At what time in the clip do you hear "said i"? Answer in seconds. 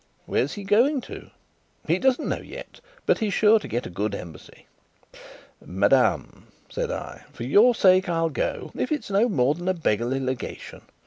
6.69-7.25